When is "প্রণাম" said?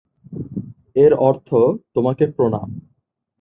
2.27-2.69